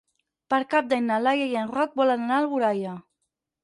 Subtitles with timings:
[0.53, 3.01] Per Cap d'Any na Laia i en Roc volen anar a Alboraia.